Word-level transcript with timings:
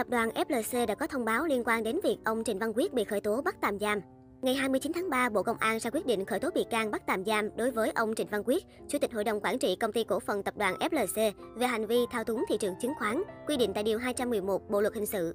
Tập 0.00 0.08
đoàn 0.10 0.30
FLC 0.30 0.86
đã 0.86 0.94
có 0.94 1.06
thông 1.06 1.24
báo 1.24 1.46
liên 1.46 1.62
quan 1.64 1.82
đến 1.82 2.00
việc 2.04 2.16
ông 2.24 2.44
Trịnh 2.44 2.58
Văn 2.58 2.72
Quyết 2.76 2.94
bị 2.94 3.04
khởi 3.04 3.20
tố 3.20 3.42
bắt 3.42 3.56
tạm 3.60 3.78
giam. 3.78 4.00
Ngày 4.42 4.54
29 4.54 4.92
tháng 4.92 5.10
3, 5.10 5.28
Bộ 5.28 5.42
Công 5.42 5.56
an 5.60 5.78
ra 5.78 5.90
quyết 5.90 6.06
định 6.06 6.24
khởi 6.24 6.38
tố 6.38 6.50
bị 6.54 6.64
can 6.70 6.90
bắt 6.90 7.02
tạm 7.06 7.24
giam 7.24 7.56
đối 7.56 7.70
với 7.70 7.90
ông 7.94 8.14
Trịnh 8.14 8.26
Văn 8.30 8.42
Quyết, 8.46 8.64
Chủ 8.88 8.98
tịch 8.98 9.12
Hội 9.12 9.24
đồng 9.24 9.40
Quản 9.40 9.58
trị 9.58 9.76
Công 9.80 9.92
ty 9.92 10.04
Cổ 10.04 10.20
phần 10.20 10.42
Tập 10.42 10.54
đoàn 10.56 10.76
FLC 10.80 11.32
về 11.54 11.66
hành 11.66 11.86
vi 11.86 11.98
thao 12.10 12.24
túng 12.24 12.44
thị 12.48 12.56
trường 12.60 12.74
chứng 12.80 12.92
khoán, 12.98 13.22
quy 13.46 13.56
định 13.56 13.72
tại 13.74 13.82
Điều 13.82 13.98
211 13.98 14.70
Bộ 14.70 14.80
Luật 14.80 14.94
Hình 14.94 15.06
sự. 15.06 15.34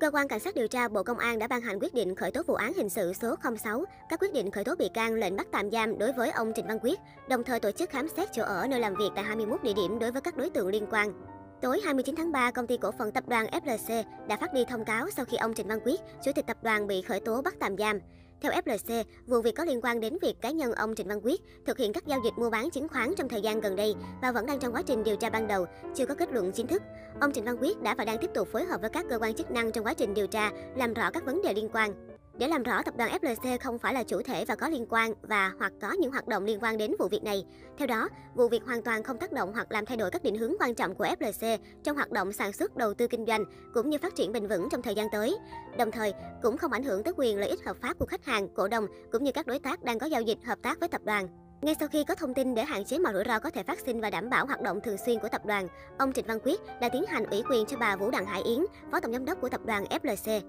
Cơ 0.00 0.10
quan 0.10 0.28
Cảnh 0.28 0.40
sát 0.40 0.54
điều 0.54 0.68
tra 0.68 0.88
Bộ 0.88 1.02
Công 1.02 1.18
an 1.18 1.38
đã 1.38 1.46
ban 1.46 1.60
hành 1.60 1.78
quyết 1.80 1.94
định 1.94 2.14
khởi 2.14 2.30
tố 2.30 2.42
vụ 2.46 2.54
án 2.54 2.72
hình 2.72 2.88
sự 2.88 3.12
số 3.12 3.34
06, 3.64 3.84
các 4.08 4.20
quyết 4.20 4.32
định 4.32 4.50
khởi 4.50 4.64
tố 4.64 4.74
bị 4.74 4.88
can 4.94 5.14
lệnh 5.14 5.36
bắt 5.36 5.46
tạm 5.52 5.70
giam 5.70 5.98
đối 5.98 6.12
với 6.12 6.30
ông 6.30 6.52
Trịnh 6.56 6.66
Văn 6.66 6.78
Quyết, 6.82 6.98
đồng 7.28 7.44
thời 7.44 7.60
tổ 7.60 7.70
chức 7.70 7.90
khám 7.90 8.08
xét 8.08 8.28
chỗ 8.32 8.42
ở 8.42 8.66
nơi 8.66 8.80
làm 8.80 8.94
việc 8.94 9.10
tại 9.14 9.24
21 9.24 9.62
địa 9.62 9.74
điểm 9.76 9.98
đối 9.98 10.12
với 10.12 10.22
các 10.22 10.36
đối 10.36 10.50
tượng 10.50 10.68
liên 10.68 10.86
quan. 10.90 11.33
Tối 11.64 11.80
29 11.84 12.14
tháng 12.16 12.32
3, 12.32 12.50
công 12.50 12.66
ty 12.66 12.76
cổ 12.76 12.90
phần 12.98 13.12
tập 13.12 13.24
đoàn 13.28 13.46
FLC 13.46 14.04
đã 14.28 14.36
phát 14.36 14.54
đi 14.54 14.64
thông 14.64 14.84
cáo 14.84 15.10
sau 15.10 15.24
khi 15.24 15.36
ông 15.36 15.54
Trịnh 15.54 15.68
Văn 15.68 15.78
Quyết, 15.84 16.00
chủ 16.24 16.32
tịch 16.34 16.46
tập 16.46 16.56
đoàn 16.62 16.86
bị 16.86 17.02
khởi 17.02 17.20
tố 17.20 17.42
bắt 17.42 17.54
tạm 17.60 17.76
giam. 17.76 17.98
Theo 18.40 18.52
FLC, 18.52 19.04
vụ 19.26 19.40
việc 19.40 19.54
có 19.56 19.64
liên 19.64 19.80
quan 19.82 20.00
đến 20.00 20.18
việc 20.22 20.34
cá 20.40 20.50
nhân 20.50 20.72
ông 20.72 20.94
Trịnh 20.94 21.08
Văn 21.08 21.20
Quyết 21.22 21.40
thực 21.66 21.78
hiện 21.78 21.92
các 21.92 22.06
giao 22.06 22.20
dịch 22.24 22.32
mua 22.36 22.50
bán 22.50 22.70
chứng 22.70 22.88
khoán 22.88 23.14
trong 23.16 23.28
thời 23.28 23.42
gian 23.42 23.60
gần 23.60 23.76
đây 23.76 23.94
và 24.22 24.32
vẫn 24.32 24.46
đang 24.46 24.58
trong 24.58 24.74
quá 24.74 24.82
trình 24.82 25.04
điều 25.04 25.16
tra 25.16 25.30
ban 25.30 25.46
đầu, 25.46 25.66
chưa 25.94 26.06
có 26.06 26.14
kết 26.14 26.32
luận 26.32 26.52
chính 26.52 26.66
thức. 26.66 26.82
Ông 27.20 27.32
Trịnh 27.32 27.44
Văn 27.44 27.56
Quyết 27.60 27.82
đã 27.82 27.94
và 27.94 28.04
đang 28.04 28.18
tiếp 28.18 28.30
tục 28.34 28.48
phối 28.52 28.64
hợp 28.64 28.80
với 28.80 28.90
các 28.90 29.06
cơ 29.10 29.18
quan 29.18 29.34
chức 29.34 29.50
năng 29.50 29.72
trong 29.72 29.84
quá 29.84 29.94
trình 29.94 30.14
điều 30.14 30.26
tra, 30.26 30.50
làm 30.76 30.94
rõ 30.94 31.10
các 31.10 31.24
vấn 31.24 31.42
đề 31.42 31.54
liên 31.54 31.68
quan. 31.72 32.13
Để 32.38 32.48
làm 32.48 32.62
rõ 32.62 32.82
tập 32.82 32.94
đoàn 32.96 33.18
FLC 33.22 33.58
không 33.58 33.78
phải 33.78 33.94
là 33.94 34.02
chủ 34.02 34.22
thể 34.22 34.44
và 34.44 34.56
có 34.56 34.68
liên 34.68 34.86
quan 34.88 35.12
và 35.22 35.52
hoặc 35.58 35.72
có 35.80 35.92
những 35.92 36.10
hoạt 36.10 36.28
động 36.28 36.44
liên 36.44 36.62
quan 36.62 36.78
đến 36.78 36.94
vụ 36.98 37.08
việc 37.08 37.24
này. 37.24 37.44
Theo 37.78 37.86
đó, 37.86 38.08
vụ 38.34 38.48
việc 38.48 38.64
hoàn 38.64 38.82
toàn 38.82 39.02
không 39.02 39.18
tác 39.18 39.32
động 39.32 39.52
hoặc 39.52 39.72
làm 39.72 39.86
thay 39.86 39.96
đổi 39.96 40.10
các 40.10 40.22
định 40.22 40.36
hướng 40.36 40.54
quan 40.60 40.74
trọng 40.74 40.94
của 40.94 41.04
FLC 41.04 41.58
trong 41.82 41.96
hoạt 41.96 42.10
động 42.10 42.32
sản 42.32 42.52
xuất, 42.52 42.76
đầu 42.76 42.94
tư 42.94 43.06
kinh 43.06 43.26
doanh 43.26 43.44
cũng 43.74 43.90
như 43.90 43.98
phát 43.98 44.14
triển 44.14 44.32
bền 44.32 44.46
vững 44.46 44.68
trong 44.70 44.82
thời 44.82 44.94
gian 44.94 45.10
tới. 45.10 45.36
Đồng 45.78 45.90
thời, 45.90 46.12
cũng 46.42 46.56
không 46.56 46.72
ảnh 46.72 46.82
hưởng 46.82 47.02
tới 47.02 47.14
quyền 47.16 47.38
lợi 47.38 47.48
ích 47.48 47.64
hợp 47.64 47.76
pháp 47.82 47.98
của 47.98 48.06
khách 48.06 48.24
hàng, 48.24 48.48
cổ 48.48 48.68
đông 48.68 48.86
cũng 49.12 49.24
như 49.24 49.32
các 49.32 49.46
đối 49.46 49.58
tác 49.58 49.84
đang 49.84 49.98
có 49.98 50.06
giao 50.06 50.22
dịch 50.22 50.38
hợp 50.44 50.58
tác 50.62 50.80
với 50.80 50.88
tập 50.88 51.00
đoàn. 51.04 51.28
Ngay 51.62 51.74
sau 51.80 51.88
khi 51.88 52.04
có 52.04 52.14
thông 52.14 52.34
tin 52.34 52.54
để 52.54 52.64
hạn 52.64 52.84
chế 52.84 52.98
mọi 52.98 53.12
rủi 53.12 53.24
ro 53.26 53.38
có 53.38 53.50
thể 53.50 53.62
phát 53.62 53.78
sinh 53.80 54.00
và 54.00 54.10
đảm 54.10 54.30
bảo 54.30 54.46
hoạt 54.46 54.62
động 54.62 54.80
thường 54.80 54.96
xuyên 55.06 55.18
của 55.18 55.28
tập 55.28 55.46
đoàn, 55.46 55.68
ông 55.98 56.12
Trịnh 56.12 56.26
Văn 56.26 56.38
Quyết 56.44 56.60
đã 56.80 56.88
tiến 56.88 57.04
hành 57.08 57.24
ủy 57.24 57.42
quyền 57.50 57.66
cho 57.66 57.76
bà 57.76 57.96
Vũ 57.96 58.10
Đặng 58.10 58.26
Hải 58.26 58.42
Yến, 58.42 58.58
Phó 58.92 59.00
Tổng 59.00 59.12
Giám 59.12 59.24
đốc 59.24 59.40
của 59.40 59.48
tập 59.48 59.60
đoàn 59.64 59.84
FLC. 59.84 60.40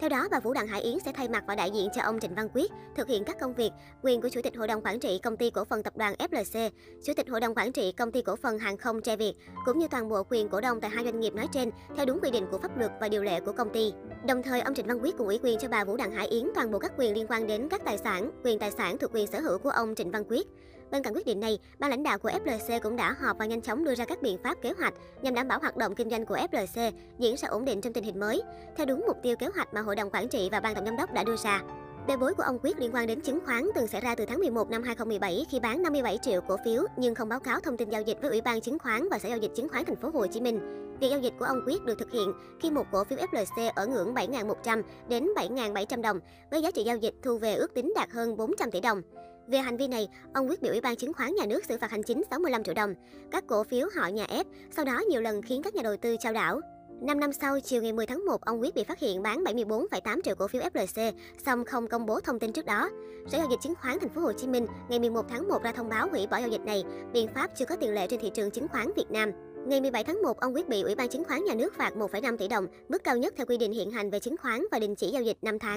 Theo 0.00 0.08
đó, 0.08 0.28
bà 0.30 0.40
Vũ 0.40 0.52
Đặng 0.52 0.66
Hải 0.66 0.80
Yến 0.80 0.98
sẽ 1.04 1.12
thay 1.12 1.28
mặt 1.28 1.44
và 1.46 1.54
đại 1.54 1.70
diện 1.70 1.88
cho 1.94 2.02
ông 2.02 2.20
Trịnh 2.20 2.34
Văn 2.34 2.48
Quyết 2.54 2.72
thực 2.96 3.08
hiện 3.08 3.24
các 3.24 3.36
công 3.40 3.54
việc, 3.54 3.70
quyền 4.02 4.20
của 4.20 4.28
Chủ 4.28 4.40
tịch 4.42 4.56
Hội 4.56 4.68
đồng 4.68 4.82
Quản 4.82 5.00
trị 5.00 5.20
Công 5.22 5.36
ty 5.36 5.50
Cổ 5.50 5.64
phần 5.64 5.82
Tập 5.82 5.96
đoàn 5.96 6.14
FLC, 6.18 6.70
Chủ 7.04 7.12
tịch 7.16 7.30
Hội 7.30 7.40
đồng 7.40 7.54
Quản 7.54 7.72
trị 7.72 7.92
Công 7.92 8.12
ty 8.12 8.22
Cổ 8.22 8.36
phần 8.36 8.58
Hàng 8.58 8.76
không 8.76 9.02
Tre 9.02 9.16
Việt, 9.16 9.34
cũng 9.64 9.78
như 9.78 9.88
toàn 9.88 10.08
bộ 10.08 10.22
quyền 10.30 10.48
cổ 10.48 10.60
đông 10.60 10.80
tại 10.80 10.90
hai 10.90 11.04
doanh 11.04 11.20
nghiệp 11.20 11.34
nói 11.34 11.48
trên 11.52 11.70
theo 11.96 12.06
đúng 12.06 12.18
quy 12.22 12.30
định 12.30 12.46
của 12.50 12.58
pháp 12.58 12.78
luật 12.78 12.92
và 13.00 13.08
điều 13.08 13.22
lệ 13.22 13.40
của 13.40 13.52
công 13.52 13.72
ty. 13.72 13.92
Đồng 14.26 14.42
thời, 14.42 14.60
ông 14.60 14.74
Trịnh 14.74 14.86
Văn 14.86 14.98
Quyết 15.02 15.16
cũng 15.18 15.26
ủy 15.26 15.38
quyền 15.42 15.58
cho 15.58 15.68
bà 15.68 15.84
Vũ 15.84 15.96
Đặng 15.96 16.12
Hải 16.12 16.26
Yến 16.26 16.44
toàn 16.54 16.70
bộ 16.70 16.78
các 16.78 16.92
quyền 16.98 17.14
liên 17.14 17.26
quan 17.28 17.46
đến 17.46 17.68
các 17.68 17.84
tài 17.84 17.98
sản, 17.98 18.30
quyền 18.44 18.58
tài 18.58 18.70
sản 18.70 18.98
thuộc 18.98 19.14
quyền 19.14 19.26
sở 19.26 19.40
hữu 19.40 19.58
của 19.58 19.70
ông 19.70 19.94
Trịnh 19.94 20.10
Văn 20.10 20.24
Quyết. 20.28 20.46
Bên 20.90 21.02
cạnh 21.02 21.14
quyết 21.14 21.26
định 21.26 21.40
này, 21.40 21.58
ban 21.78 21.90
lãnh 21.90 22.02
đạo 22.02 22.18
của 22.18 22.30
FLC 22.44 22.80
cũng 22.80 22.96
đã 22.96 23.14
họp 23.20 23.38
và 23.38 23.46
nhanh 23.46 23.60
chóng 23.60 23.84
đưa 23.84 23.94
ra 23.94 24.04
các 24.04 24.22
biện 24.22 24.38
pháp 24.38 24.62
kế 24.62 24.72
hoạch 24.78 24.94
nhằm 25.22 25.34
đảm 25.34 25.48
bảo 25.48 25.58
hoạt 25.58 25.76
động 25.76 25.94
kinh 25.94 26.10
doanh 26.10 26.26
của 26.26 26.36
FLC 26.36 26.92
diễn 27.18 27.36
ra 27.36 27.48
ổn 27.48 27.64
định 27.64 27.80
trong 27.80 27.92
tình 27.92 28.04
hình 28.04 28.20
mới, 28.20 28.42
theo 28.76 28.86
đúng 28.86 29.04
mục 29.06 29.16
tiêu 29.22 29.36
kế 29.36 29.46
hoạch 29.54 29.74
mà 29.74 29.80
Hội 29.80 29.96
đồng 29.96 30.10
Quản 30.10 30.28
trị 30.28 30.48
và 30.52 30.60
Ban 30.60 30.74
Tổng 30.74 30.84
giám 30.84 30.96
đốc 30.96 31.12
đã 31.12 31.24
đưa 31.24 31.36
ra. 31.36 31.62
Bê 32.06 32.16
bối 32.16 32.34
của 32.34 32.42
ông 32.42 32.58
Quyết 32.62 32.78
liên 32.78 32.94
quan 32.94 33.06
đến 33.06 33.20
chứng 33.20 33.38
khoán 33.46 33.68
từng 33.74 33.86
xảy 33.86 34.00
ra 34.00 34.14
từ 34.14 34.26
tháng 34.26 34.38
11 34.38 34.70
năm 34.70 34.82
2017 34.82 35.46
khi 35.50 35.60
bán 35.60 35.82
57 35.82 36.18
triệu 36.22 36.40
cổ 36.40 36.56
phiếu 36.64 36.82
nhưng 36.96 37.14
không 37.14 37.28
báo 37.28 37.40
cáo 37.40 37.60
thông 37.60 37.76
tin 37.76 37.90
giao 37.90 38.02
dịch 38.02 38.18
với 38.22 38.30
Ủy 38.30 38.40
ban 38.40 38.60
chứng 38.60 38.78
khoán 38.78 39.08
và 39.10 39.18
Sở 39.18 39.28
giao 39.28 39.38
dịch 39.38 39.50
chứng 39.54 39.68
khoán 39.68 39.84
thành 39.84 39.96
phố 39.96 40.10
Hồ 40.14 40.26
Chí 40.26 40.40
Minh. 40.40 40.60
Việc 41.00 41.08
giao 41.10 41.20
dịch 41.20 41.32
của 41.38 41.44
ông 41.44 41.60
Quyết 41.66 41.84
được 41.84 41.98
thực 41.98 42.12
hiện 42.12 42.32
khi 42.60 42.70
một 42.70 42.86
cổ 42.92 43.04
phiếu 43.04 43.18
FLC 43.18 43.70
ở 43.74 43.86
ngưỡng 43.86 44.14
7.100 44.14 44.82
đến 45.08 45.28
7.700 45.36 46.02
đồng 46.02 46.20
với 46.50 46.62
giá 46.62 46.70
trị 46.70 46.82
giao 46.82 46.96
dịch 46.96 47.14
thu 47.22 47.38
về 47.38 47.54
ước 47.54 47.74
tính 47.74 47.92
đạt 47.96 48.10
hơn 48.10 48.36
400 48.36 48.70
tỷ 48.70 48.80
đồng. 48.80 49.02
Về 49.48 49.58
hành 49.58 49.76
vi 49.76 49.88
này, 49.88 50.08
ông 50.34 50.48
Quyết 50.48 50.62
bị 50.62 50.68
Ủy 50.68 50.80
ban 50.80 50.96
chứng 50.96 51.12
khoán 51.12 51.34
nhà 51.34 51.46
nước 51.46 51.64
xử 51.64 51.78
phạt 51.78 51.90
hành 51.90 52.02
chính 52.02 52.22
65 52.30 52.64
triệu 52.64 52.74
đồng. 52.74 52.94
Các 53.30 53.46
cổ 53.46 53.64
phiếu 53.64 53.88
họ 53.94 54.06
nhà 54.06 54.24
ép, 54.24 54.46
sau 54.76 54.84
đó 54.84 55.02
nhiều 55.08 55.20
lần 55.20 55.42
khiến 55.42 55.62
các 55.62 55.74
nhà 55.74 55.82
đầu 55.82 55.96
tư 55.96 56.16
trao 56.20 56.32
đảo. 56.32 56.60
5 57.00 57.20
năm 57.20 57.32
sau, 57.32 57.60
chiều 57.60 57.82
ngày 57.82 57.92
10 57.92 58.06
tháng 58.06 58.24
1, 58.24 58.40
ông 58.40 58.60
Quyết 58.60 58.74
bị 58.74 58.84
phát 58.84 58.98
hiện 58.98 59.22
bán 59.22 59.44
74,8 59.44 60.20
triệu 60.24 60.34
cổ 60.34 60.48
phiếu 60.48 60.62
FLC, 60.62 61.12
song 61.46 61.64
không 61.64 61.88
công 61.88 62.06
bố 62.06 62.20
thông 62.20 62.38
tin 62.38 62.52
trước 62.52 62.64
đó. 62.64 62.90
Sở 63.28 63.38
giao 63.38 63.46
dịch 63.50 63.60
chứng 63.62 63.74
khoán 63.74 63.98
thành 64.00 64.10
phố 64.14 64.20
Hồ 64.20 64.32
Chí 64.32 64.46
Minh 64.46 64.66
ngày 64.88 64.98
11 64.98 65.26
tháng 65.28 65.48
1 65.48 65.62
ra 65.62 65.72
thông 65.72 65.88
báo 65.88 66.08
hủy 66.10 66.26
bỏ 66.26 66.38
giao 66.38 66.48
dịch 66.48 66.64
này, 66.64 66.84
biện 67.12 67.28
pháp 67.34 67.50
chưa 67.56 67.64
có 67.64 67.76
tiền 67.76 67.94
lệ 67.94 68.06
trên 68.06 68.20
thị 68.20 68.30
trường 68.34 68.50
chứng 68.50 68.68
khoán 68.68 68.92
Việt 68.96 69.10
Nam. 69.10 69.30
Ngày 69.66 69.80
17 69.80 70.04
tháng 70.04 70.22
1, 70.22 70.40
ông 70.40 70.54
Quyết 70.54 70.68
bị 70.68 70.82
Ủy 70.82 70.94
ban 70.94 71.08
chứng 71.08 71.24
khoán 71.24 71.44
nhà 71.44 71.54
nước 71.54 71.74
phạt 71.74 71.96
1,5 71.96 72.36
tỷ 72.36 72.48
đồng, 72.48 72.66
mức 72.88 73.04
cao 73.04 73.16
nhất 73.16 73.34
theo 73.36 73.46
quy 73.46 73.58
định 73.58 73.72
hiện 73.72 73.90
hành 73.90 74.10
về 74.10 74.20
chứng 74.20 74.36
khoán 74.36 74.64
và 74.72 74.78
đình 74.78 74.94
chỉ 74.94 75.10
giao 75.10 75.22
dịch 75.22 75.38
5 75.42 75.58
tháng. 75.58 75.74